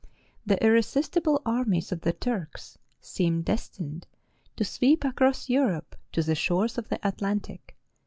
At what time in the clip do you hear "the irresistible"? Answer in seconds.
0.47-1.43